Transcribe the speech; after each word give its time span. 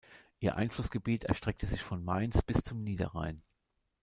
Ihr 0.39 0.55
Einflussgebiet 0.55 1.25
erstreckte 1.25 1.67
sich 1.67 1.83
von 1.83 2.03
Mainz 2.03 2.41
bis 2.41 2.63
zum 2.63 2.81
Niederrhein. 2.81 3.43